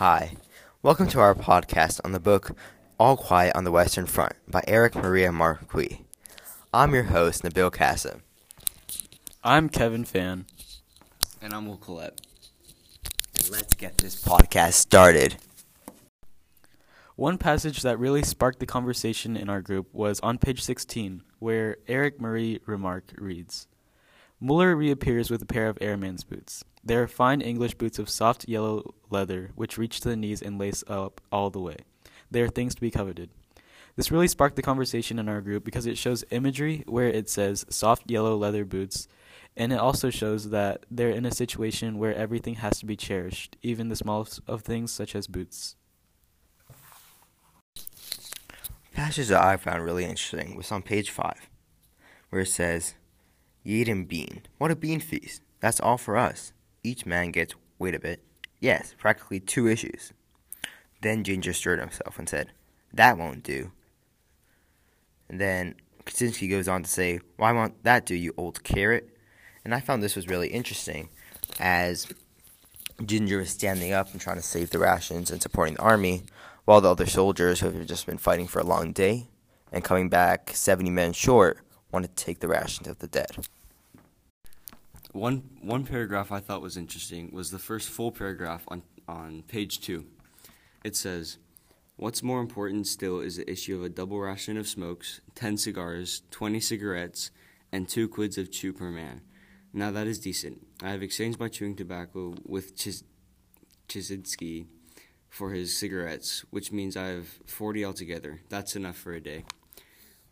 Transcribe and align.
Hi, 0.00 0.32
welcome 0.80 1.08
to 1.08 1.20
our 1.20 1.34
podcast 1.34 2.00
on 2.06 2.12
the 2.12 2.20
book 2.20 2.56
All 2.98 3.18
Quiet 3.18 3.54
on 3.54 3.64
the 3.64 3.70
Western 3.70 4.06
Front 4.06 4.32
by 4.48 4.64
Eric 4.66 4.94
Maria 4.94 5.26
Remarque. 5.26 5.98
I'm 6.72 6.94
your 6.94 7.02
host, 7.02 7.42
Nabil 7.42 7.70
Kassim. 7.70 8.22
I'm 9.44 9.68
Kevin 9.68 10.06
Fan. 10.06 10.46
And 11.42 11.52
I'm 11.52 11.66
Will 11.66 11.76
Collette. 11.76 12.22
Let's 13.50 13.74
get 13.74 13.98
this 13.98 14.24
podcast 14.24 14.72
started. 14.72 15.36
One 17.16 17.36
passage 17.36 17.82
that 17.82 17.98
really 17.98 18.22
sparked 18.22 18.60
the 18.60 18.64
conversation 18.64 19.36
in 19.36 19.50
our 19.50 19.60
group 19.60 19.92
was 19.92 20.18
on 20.20 20.38
page 20.38 20.62
16, 20.62 21.24
where 21.40 21.76
Eric 21.86 22.18
Marie 22.18 22.60
Remarque 22.64 23.12
reads 23.18 23.66
Muller 24.42 24.74
reappears 24.74 25.30
with 25.30 25.42
a 25.42 25.46
pair 25.46 25.68
of 25.68 25.76
airman's 25.82 26.24
boots. 26.24 26.64
They 26.82 26.96
are 26.96 27.06
fine 27.06 27.42
English 27.42 27.74
boots 27.74 27.98
of 27.98 28.08
soft 28.08 28.48
yellow 28.48 28.94
leather, 29.10 29.50
which 29.54 29.76
reach 29.76 30.00
to 30.00 30.08
the 30.08 30.16
knees 30.16 30.40
and 30.40 30.58
lace 30.58 30.82
up 30.88 31.20
all 31.30 31.50
the 31.50 31.60
way. 31.60 31.76
They 32.30 32.40
are 32.40 32.48
things 32.48 32.74
to 32.74 32.80
be 32.80 32.90
coveted. 32.90 33.28
This 33.96 34.10
really 34.10 34.28
sparked 34.28 34.56
the 34.56 34.62
conversation 34.62 35.18
in 35.18 35.28
our 35.28 35.42
group 35.42 35.62
because 35.62 35.84
it 35.84 35.98
shows 35.98 36.24
imagery 36.30 36.84
where 36.86 37.08
it 37.08 37.28
says 37.28 37.66
soft 37.68 38.10
yellow 38.10 38.34
leather 38.34 38.64
boots, 38.64 39.08
and 39.58 39.74
it 39.74 39.78
also 39.78 40.08
shows 40.08 40.48
that 40.48 40.86
they're 40.90 41.10
in 41.10 41.26
a 41.26 41.32
situation 41.32 41.98
where 41.98 42.14
everything 42.14 42.54
has 42.54 42.78
to 42.78 42.86
be 42.86 42.96
cherished, 42.96 43.58
even 43.62 43.90
the 43.90 43.96
smallest 43.96 44.40
of 44.46 44.62
things 44.62 44.90
such 44.90 45.14
as 45.14 45.26
boots. 45.26 45.76
passage 48.94 49.28
that 49.28 49.42
I 49.42 49.58
found 49.58 49.84
really 49.84 50.04
interesting 50.04 50.56
was 50.56 50.72
on 50.72 50.80
page 50.80 51.10
5, 51.10 51.34
where 52.30 52.42
it 52.42 52.48
says, 52.48 52.94
Ye 53.62 53.82
eat 53.82 53.88
and 53.88 54.08
bean. 54.08 54.42
What 54.58 54.70
a 54.70 54.76
bean 54.76 55.00
feast. 55.00 55.42
That's 55.60 55.80
all 55.80 55.98
for 55.98 56.16
us. 56.16 56.52
Each 56.82 57.04
man 57.04 57.30
gets, 57.30 57.54
wait 57.78 57.94
a 57.94 58.00
bit, 58.00 58.22
yes, 58.58 58.94
practically 58.98 59.40
two 59.40 59.68
issues. 59.68 60.12
Then 61.02 61.24
Ginger 61.24 61.52
stirred 61.52 61.80
himself 61.80 62.18
and 62.18 62.28
said, 62.28 62.52
That 62.92 63.18
won't 63.18 63.42
do. 63.42 63.72
And 65.28 65.40
then 65.40 65.74
Katczinsky 66.04 66.50
goes 66.50 66.68
on 66.68 66.82
to 66.82 66.90
say, 66.90 67.20
Why 67.36 67.52
won't 67.52 67.82
that 67.84 68.06
do, 68.06 68.14
you 68.14 68.34
old 68.36 68.62
carrot? 68.64 69.08
And 69.64 69.74
I 69.74 69.80
found 69.80 70.02
this 70.02 70.16
was 70.16 70.28
really 70.28 70.48
interesting 70.48 71.10
as 71.58 72.06
Ginger 73.04 73.38
was 73.38 73.50
standing 73.50 73.92
up 73.92 74.12
and 74.12 74.20
trying 74.20 74.36
to 74.36 74.42
save 74.42 74.70
the 74.70 74.78
rations 74.78 75.30
and 75.30 75.40
supporting 75.40 75.74
the 75.74 75.82
army, 75.82 76.24
while 76.64 76.80
the 76.80 76.90
other 76.90 77.06
soldiers 77.06 77.60
who 77.60 77.70
have 77.70 77.86
just 77.86 78.06
been 78.06 78.18
fighting 78.18 78.46
for 78.46 78.60
a 78.60 78.64
long 78.64 78.92
day 78.92 79.28
and 79.72 79.84
coming 79.84 80.08
back 80.08 80.50
70 80.54 80.90
men 80.90 81.12
short 81.12 81.58
wanted 81.92 82.16
to 82.16 82.24
take 82.24 82.40
the 82.40 82.48
rations 82.48 82.88
of 82.88 82.98
the 82.98 83.06
dead. 83.06 83.46
One 85.12 85.42
one 85.60 85.84
paragraph 85.84 86.30
I 86.30 86.40
thought 86.40 86.62
was 86.62 86.76
interesting 86.76 87.30
was 87.32 87.50
the 87.50 87.58
first 87.58 87.88
full 87.88 88.12
paragraph 88.12 88.64
on 88.68 88.82
on 89.08 89.42
page 89.42 89.80
2. 89.80 90.06
It 90.84 90.94
says, 90.94 91.38
"What's 91.96 92.22
more 92.22 92.40
important 92.40 92.86
still 92.86 93.20
is 93.20 93.36
the 93.36 93.50
issue 93.50 93.76
of 93.76 93.84
a 93.84 93.88
double 93.88 94.20
ration 94.20 94.56
of 94.56 94.68
smokes, 94.68 95.20
10 95.34 95.56
cigars, 95.56 96.22
20 96.30 96.60
cigarettes, 96.60 97.30
and 97.72 97.88
2 97.88 98.08
quids 98.08 98.38
of 98.38 98.52
chew 98.52 98.72
per 98.72 98.90
man. 98.90 99.22
Now 99.72 99.90
that 99.90 100.06
is 100.06 100.18
decent. 100.18 100.66
I 100.82 100.90
have 100.90 101.02
exchanged 101.02 101.38
my 101.38 101.48
chewing 101.48 101.76
tobacco 101.76 102.34
with 102.44 102.76
Chis- 102.76 103.04
for 105.28 105.50
his 105.50 105.76
cigarettes, 105.76 106.44
which 106.50 106.72
means 106.72 106.96
I 106.96 107.06
have 107.06 107.28
40 107.46 107.84
altogether. 107.84 108.40
That's 108.48 108.76
enough 108.76 108.96
for 108.96 109.12
a 109.12 109.20
day. 109.20 109.44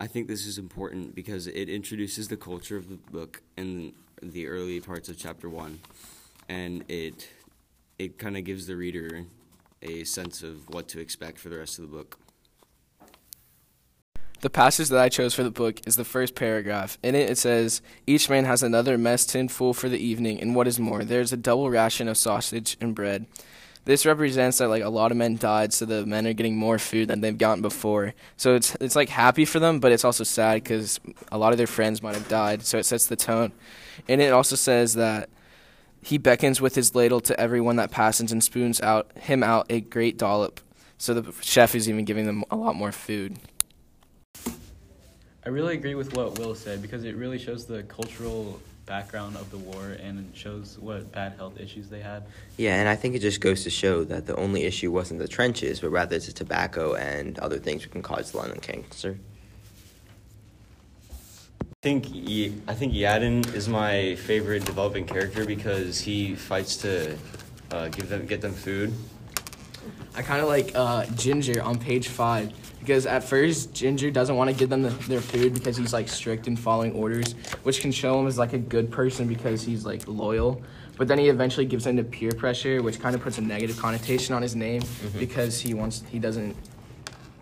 I 0.01 0.07
think 0.07 0.29
this 0.29 0.47
is 0.47 0.59
important 0.59 1.15
because 1.15 1.47
it 1.47 1.69
introduces 1.69 2.29
the 2.29 2.37
culture 2.37 2.77
of 2.77 2.89
the 2.89 2.97
book 2.97 3.43
in 3.57 3.95
the 4.23 4.47
early 4.47 4.81
parts 4.81 5.09
of 5.09 5.19
chapter 5.19 5.49
1 5.49 5.79
and 6.49 6.85
it 6.89 7.29
it 7.99 8.19
kind 8.19 8.37
of 8.37 8.45
gives 8.45 8.67
the 8.67 8.77
reader 8.77 9.25
a 9.83 10.05
sense 10.05 10.43
of 10.43 10.69
what 10.69 10.89
to 10.89 11.01
expect 11.01 11.39
for 11.39 11.49
the 11.49 11.59
rest 11.59 11.79
of 11.79 11.91
the 11.91 11.97
book. 11.97 12.19
The 14.41 14.51
passage 14.51 14.89
that 14.91 15.01
I 15.01 15.09
chose 15.09 15.35
for 15.35 15.43
the 15.43 15.51
book 15.51 15.81
is 15.85 15.97
the 15.97 16.05
first 16.05 16.37
paragraph. 16.37 16.97
In 17.03 17.17
it, 17.17 17.29
it 17.29 17.39
says, 17.39 17.83
Each 18.07 18.31
man 18.31 18.45
has 18.45 18.63
another 18.63 18.97
mess 18.97 19.27
tin 19.27 19.49
full 19.49 19.75
for 19.75 19.89
the 19.89 19.99
evening, 19.99 20.41
and 20.41 20.55
what 20.55 20.69
is 20.69 20.79
more, 20.79 21.03
there 21.03 21.21
is 21.21 21.33
a 21.33 21.37
double 21.37 21.71
ration 21.71 22.07
of 22.07 22.17
sausage 22.17 22.77
and 22.81 22.95
bread. 22.95 23.27
This 23.85 24.05
represents 24.05 24.59
that 24.59 24.69
like 24.69 24.83
a 24.83 24.89
lot 24.89 25.11
of 25.11 25.17
men 25.17 25.37
died, 25.37 25.73
so 25.73 25.85
the 25.85 26.05
men 26.05 26.27
are 26.27 26.33
getting 26.33 26.57
more 26.57 26.79
food 26.79 27.09
than 27.09 27.21
they've 27.21 27.37
gotten 27.37 27.63
before. 27.63 28.15
So 28.37 28.55
it's 28.55 28.75
it's 28.77 28.97
like 28.97 29.09
happy 29.09 29.45
for 29.45 29.59
them, 29.59 29.81
but 29.81 29.93
it's 29.93 30.05
also 30.05 30.25
sad 30.25 30.63
because 30.63 31.01
a 31.33 31.39
lot 31.39 31.53
of 31.53 31.59
their 31.59 31.67
friends 31.67 32.03
might 32.03 32.15
have 32.15 32.29
died. 32.29 32.63
So 32.63 32.79
it 32.79 32.85
sets 32.85 33.07
the 33.07 33.17
tone. 33.17 33.53
And 34.09 34.21
it 34.21 34.33
also 34.33 34.57
says 34.57 34.95
that 34.95 35.31
he 36.03 36.19
beckons 36.19 36.61
with 36.61 36.75
his 36.75 36.95
ladle 36.95 37.21
to 37.21 37.39
everyone 37.41 37.77
that 37.77 37.91
passes 37.91 38.31
and 38.33 38.43
spoons 38.43 38.81
out 38.81 39.11
him 39.17 39.43
out 39.43 39.67
a 39.71 39.81
great 39.81 40.19
dollop. 40.19 40.61
So 40.99 41.15
the 41.15 41.33
chef 41.43 41.75
is 41.75 41.89
even 41.89 42.05
giving 42.05 42.27
them 42.27 42.45
a 42.51 42.57
lot 42.57 42.77
more 42.77 42.93
food. 42.93 43.39
I 45.45 45.51
really 45.51 45.75
agree 45.75 45.95
with 45.95 46.15
what 46.15 46.39
Will 46.39 46.55
said 46.55 46.83
because 46.83 47.05
it 47.05 47.17
really 47.17 47.39
shows 47.39 47.65
the 47.65 47.83
cultural 47.85 48.61
background 48.89 49.37
of 49.37 49.51
the 49.51 49.59
war 49.59 49.97
and 50.03 50.19
it 50.19 50.37
shows 50.37 50.79
what 50.81 51.13
bad 51.13 51.35
health 51.35 51.61
issues 51.61 51.89
they 51.89 52.01
had. 52.01 52.25
Yeah, 52.57 52.75
and 52.77 52.89
I 52.89 52.97
think 52.97 53.15
it 53.15 53.21
just 53.21 53.41
goes 53.41 53.63
to 53.65 53.71
show 53.71 54.03
that 54.05 54.27
the 54.27 54.35
only 54.37 54.65
issue 54.65 54.91
wasn't 54.91 55.21
the 55.21 55.29
trenches, 55.29 55.81
but 55.81 55.91
rather 55.91 56.19
the 56.19 56.33
tobacco 56.33 56.95
and 56.95 57.39
other 57.39 57.59
things 57.59 57.83
that 57.83 57.93
can 57.93 58.03
cause 58.03 58.35
lung 58.35 58.51
cancer. 58.61 59.19
I 61.61 61.81
think 61.83 62.07
I 62.67 62.75
think 62.75 62.93
Tjaden 62.93 63.55
is 63.55 63.69
my 63.69 64.17
favorite 64.17 64.65
developing 64.65 65.07
character 65.07 65.45
because 65.45 66.01
he 66.01 66.35
fights 66.35 66.77
to 66.79 67.17
uh, 67.71 67.89
give 67.89 68.09
them 68.09 68.27
get 68.27 68.41
them 68.41 68.53
food. 68.53 68.93
I 70.17 70.23
kind 70.23 70.43
of 70.43 70.49
like 70.49 70.73
uh, 70.75 71.07
Ginger 71.15 71.63
on 71.63 71.79
page 71.79 72.09
five 72.09 72.53
because 72.81 73.07
at 73.07 73.25
first 73.25 73.73
Ginger 73.75 74.11
doesn't 74.11 74.37
want 74.37 74.51
to 74.51 74.57
give 74.57 74.69
them 74.69 74.83
the, 74.83 74.91
their 75.09 75.21
food 75.21 75.55
because 75.55 75.77
he's 75.77 75.93
like 75.93 76.09
strict 76.09 76.47
in 76.47 76.57
following 76.57 76.93
orders, 76.93 77.33
which 77.63 77.81
can 77.81 77.93
show 77.93 78.19
him 78.19 78.27
as 78.27 78.39
like 78.39 78.53
a 78.53 78.59
good 78.59 78.91
person 78.91 79.27
because 79.27 79.63
he's 79.63 79.85
like 79.85 80.07
loyal. 80.07 80.63
But 80.97 81.07
then 81.07 81.19
he 81.19 81.29
eventually 81.29 81.67
gives 81.67 81.87
in 81.87 81.97
to 81.97 82.05
peer 82.05 82.33
pressure, 82.33 82.83
which 82.83 82.99
kind 82.99 83.15
of 83.15 83.23
puts 83.23 83.39
a 83.39 83.41
negative 83.41 83.79
connotation 83.79 84.35
on 84.35 84.43
his 84.43 84.57
name 84.57 84.83
because 85.19 85.61
he 85.61 85.75
wants 85.75 86.03
he 86.11 86.19
doesn't 86.19 86.57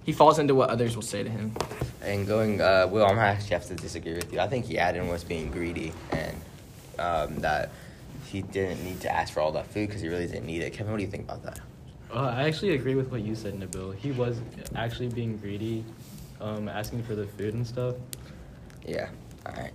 he 0.05 0.13
falls 0.13 0.39
into 0.39 0.55
what 0.55 0.71
others 0.71 0.95
will 0.95 1.03
say 1.03 1.23
to 1.25 1.29
him. 1.29 1.53
And 2.01 2.27
going, 2.27 2.61
uh, 2.61 2.87
Will, 2.89 3.05
I'm 3.05 3.19
actually 3.19 3.51
have 3.51 3.67
to 3.67 3.75
disagree 3.75 4.15
with 4.15 4.33
you. 4.33 4.39
I 4.39 4.47
think 4.47 4.67
Tjaden 4.67 5.11
was 5.11 5.25
being 5.25 5.51
greedy 5.51 5.93
and 6.13 6.37
um, 6.99 7.37
that 7.41 7.71
he 8.27 8.43
didn't 8.43 8.85
need 8.85 9.01
to 9.01 9.13
ask 9.13 9.33
for 9.33 9.41
all 9.41 9.51
that 9.53 9.67
food 9.67 9.89
because 9.89 10.03
he 10.03 10.09
really 10.09 10.27
didn't 10.27 10.47
need 10.47 10.63
it. 10.63 10.73
Kevin, 10.73 10.93
what 10.93 10.99
do 10.99 11.05
you 11.05 11.11
think 11.11 11.25
about 11.25 11.43
that? 11.43 11.59
Uh, 12.13 12.35
I 12.37 12.45
actually 12.45 12.75
agree 12.75 12.95
with 12.95 13.11
what 13.11 13.23
you 13.23 13.35
said, 13.35 13.59
Nabil. 13.59 13.95
He 13.95 14.13
was 14.13 14.41
actually 14.75 15.09
being 15.09 15.37
greedy, 15.39 15.85
um, 16.41 16.69
asking 16.69 17.03
for 17.03 17.15
the 17.15 17.27
food 17.27 17.55
and 17.55 17.67
stuff. 17.67 17.97
Yeah. 18.87 19.09
All 19.45 19.53
right. 19.55 19.73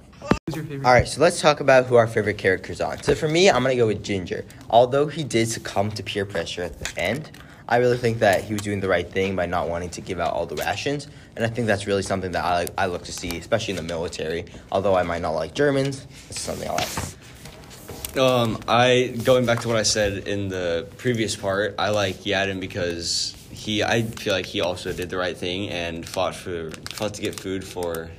Who's 0.48 0.56
your 0.56 0.66
favorite? 0.66 0.86
All 0.86 0.94
right, 0.94 1.08
so 1.08 1.22
let's 1.22 1.42
talk 1.42 1.60
about 1.60 1.86
who 1.86 1.96
our 1.96 2.08
favorite 2.08 2.38
characters 2.38 2.82
are. 2.82 3.02
So 3.02 3.16
for 3.16 3.28
me, 3.28 3.50
I'm 3.50 3.62
gonna 3.64 3.76
go 3.76 3.88
with 3.88 4.04
Ginger. 4.04 4.46
Although 4.70 5.08
he 5.08 5.24
did 5.24 5.50
succumb 5.50 5.92
to 5.92 6.04
peer 6.04 6.26
pressure 6.26 6.64
at 6.64 6.80
the 6.80 7.00
end, 7.00 7.32
I 7.68 7.78
really 7.78 7.98
think 7.98 8.20
that 8.20 8.44
he 8.44 8.54
was 8.54 8.62
doing 8.62 8.82
the 8.82 8.90
right 8.90 9.10
thing 9.10 9.36
by 9.36 9.46
not 9.46 9.70
wanting 9.70 9.90
to 9.92 10.02
give 10.02 10.20
out 10.20 10.34
all 10.34 10.46
the 10.46 10.58
rations, 10.58 11.08
and 11.36 11.46
I 11.46 11.48
think 11.48 11.68
that's 11.68 11.88
really 11.88 12.04
something 12.04 12.32
that 12.34 12.44
I 12.44 12.68
I 12.78 12.88
look 12.88 13.04
to 13.06 13.14
see, 13.14 13.38
especially 13.38 13.72
in 13.72 13.78
the 13.78 13.94
military. 13.94 14.46
Although 14.72 14.96
I 14.96 15.04
might 15.04 15.22
not 15.22 15.32
like 15.32 15.54
Germans, 15.54 16.06
it's 16.30 16.42
something 16.42 16.70
I 16.70 16.74
like. 16.74 16.90
Um, 18.18 18.60
I 18.68 19.18
going 19.24 19.46
back 19.46 19.62
to 19.62 19.70
what 19.70 19.78
I 19.78 19.84
said 19.84 20.28
in 20.28 20.50
the 20.50 20.88
previous 20.98 21.36
part. 21.36 21.76
I 21.80 21.90
like 21.92 22.18
Tjaden 22.18 22.60
because 22.60 23.36
he. 23.52 23.84
I 23.84 24.04
feel 24.04 24.34
like 24.34 24.46
he 24.46 24.60
also 24.60 24.92
did 24.92 25.10
the 25.10 25.18
right 25.18 25.38
thing 25.38 25.70
and 25.70 26.08
fought 26.08 26.36
for 26.36 26.72
fought 26.92 27.14
to 27.14 27.22
get 27.22 27.40
food 27.40 27.64
for 27.64 28.12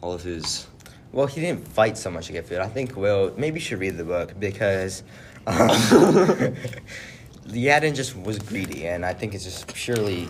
all 0.00 0.12
of 0.12 0.22
his. 0.22 0.68
Well, 1.10 1.26
he 1.26 1.40
didn't 1.40 1.66
fight 1.66 1.98
so 1.98 2.10
much 2.10 2.26
to 2.26 2.32
get 2.32 2.46
food. 2.46 2.58
I 2.58 2.68
think 2.68 2.96
Will 2.96 3.34
maybe 3.36 3.58
should 3.58 3.80
read 3.80 3.96
the 3.96 4.04
book 4.04 4.38
because 4.38 5.02
um, 5.46 5.56
Tjaden 7.48 7.96
just 7.96 8.16
was 8.16 8.38
greedy, 8.38 8.86
and 8.86 9.04
I 9.04 9.12
think 9.12 9.34
it's 9.34 9.44
just 9.44 9.66
purely 9.74 10.28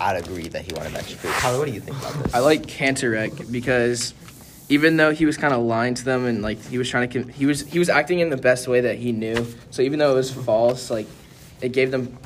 out 0.00 0.16
of 0.16 0.26
greed 0.26 0.52
that 0.52 0.62
he 0.62 0.72
wanted 0.74 0.94
extra 0.94 1.18
food. 1.18 1.32
Kyler, 1.32 1.58
what 1.58 1.66
do 1.66 1.72
you 1.72 1.80
think 1.80 1.96
about 1.98 2.22
this? 2.22 2.34
I 2.34 2.38
like 2.40 2.62
Kantorek 2.66 3.50
because 3.50 4.14
even 4.68 4.96
though 4.96 5.12
he 5.12 5.26
was 5.26 5.36
kind 5.36 5.54
of 5.54 5.62
lying 5.62 5.94
to 5.94 6.04
them 6.04 6.24
and 6.24 6.42
like 6.42 6.62
he 6.66 6.78
was 6.78 6.88
trying 6.88 7.08
to 7.10 7.22
he 7.24 7.46
was 7.46 7.66
he 7.66 7.78
was 7.78 7.88
acting 7.88 8.20
in 8.20 8.30
the 8.30 8.36
best 8.36 8.66
way 8.66 8.80
that 8.80 8.96
he 8.96 9.12
knew. 9.12 9.46
So 9.70 9.82
even 9.82 9.98
though 9.98 10.12
it 10.12 10.16
was 10.16 10.32
false, 10.32 10.90
like 10.90 11.06
it 11.60 11.72
gave 11.72 11.90
them 11.90 12.16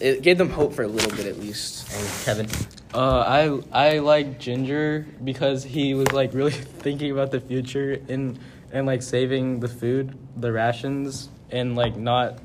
it 0.00 0.22
gave 0.22 0.38
them 0.38 0.50
hope 0.50 0.72
for 0.72 0.82
a 0.82 0.88
little 0.88 1.14
bit 1.14 1.26
at 1.26 1.38
least. 1.38 1.92
And 1.92 2.24
Kevin. 2.24 2.48
Uh, 2.94 3.60
I 3.72 3.94
I 3.94 3.98
like 3.98 4.38
Ginger 4.38 5.06
because 5.22 5.64
he 5.64 5.94
was 5.94 6.12
like 6.12 6.34
really 6.34 6.50
thinking 6.52 7.10
about 7.10 7.30
the 7.30 7.40
future 7.40 8.00
and 8.08 8.38
and 8.72 8.86
like 8.86 9.02
saving 9.02 9.60
the 9.60 9.68
food, 9.68 10.16
the 10.36 10.50
rations, 10.50 11.28
and 11.50 11.76
like 11.76 11.96
not 11.96 12.38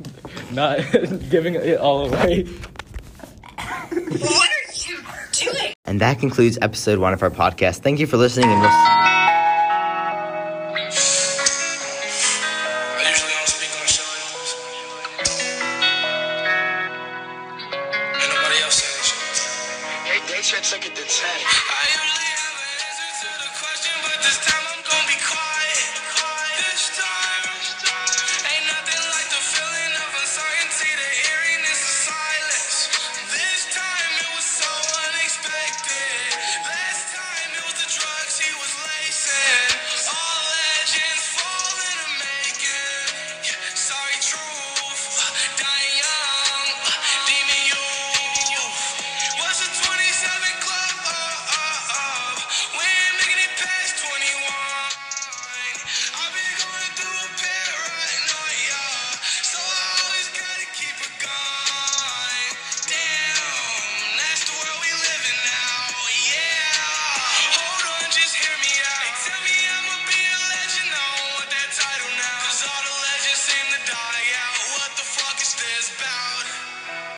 not 0.51 0.79
giving 1.29 1.55
it 1.55 1.79
all 1.79 2.07
away. 2.07 2.43
What 2.43 4.49
are 4.49 4.89
you 4.89 4.97
doing? 5.31 5.73
And 5.85 6.01
that 6.01 6.19
concludes 6.19 6.57
episode 6.61 6.99
one 6.99 7.13
of 7.13 7.23
our 7.23 7.31
podcast. 7.31 7.77
Thank 7.77 7.99
you 7.99 8.07
for 8.07 8.17
listening 8.17 8.49
and 8.49 8.59
we'll 8.59 9.16
10 20.47 20.63
second 20.63 20.95
to 20.95 21.03
10. 21.03 22.36